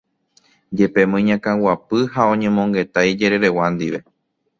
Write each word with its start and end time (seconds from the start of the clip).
jepémo 0.77 1.15
iñakãguapy 1.21 1.99
ha 2.13 2.21
oñemongeta 2.33 2.99
ijereregua 3.11 3.65
ndive. 3.73 3.99